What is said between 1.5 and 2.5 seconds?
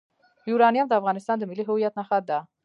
هویت نښه ده.